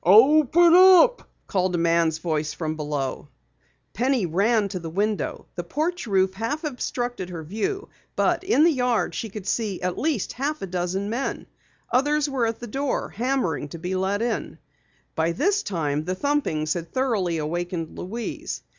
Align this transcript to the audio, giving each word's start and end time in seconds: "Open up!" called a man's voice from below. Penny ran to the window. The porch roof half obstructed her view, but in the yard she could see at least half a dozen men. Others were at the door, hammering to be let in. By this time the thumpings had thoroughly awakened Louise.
"Open 0.03 0.73
up!" 0.73 1.29
called 1.45 1.75
a 1.75 1.77
man's 1.77 2.17
voice 2.17 2.55
from 2.55 2.75
below. 2.75 3.29
Penny 3.93 4.25
ran 4.25 4.67
to 4.69 4.79
the 4.79 4.89
window. 4.89 5.45
The 5.53 5.63
porch 5.63 6.07
roof 6.07 6.33
half 6.33 6.63
obstructed 6.63 7.29
her 7.29 7.43
view, 7.43 7.87
but 8.15 8.43
in 8.43 8.63
the 8.63 8.71
yard 8.71 9.13
she 9.13 9.29
could 9.29 9.45
see 9.45 9.79
at 9.83 9.99
least 9.99 10.33
half 10.33 10.63
a 10.63 10.65
dozen 10.65 11.11
men. 11.11 11.45
Others 11.93 12.27
were 12.27 12.47
at 12.47 12.59
the 12.59 12.65
door, 12.65 13.09
hammering 13.09 13.67
to 13.67 13.77
be 13.77 13.93
let 13.93 14.23
in. 14.23 14.57
By 15.13 15.33
this 15.33 15.61
time 15.61 16.03
the 16.05 16.15
thumpings 16.15 16.73
had 16.73 16.91
thoroughly 16.91 17.37
awakened 17.37 17.99
Louise. 17.99 18.63